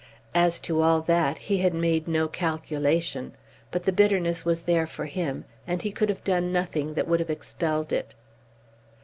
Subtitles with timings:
[0.33, 3.35] As to all that, he had made no calculation;
[3.69, 7.19] but the bitterness was there for him, and he could have done nothing that would
[7.19, 8.15] have expelled it.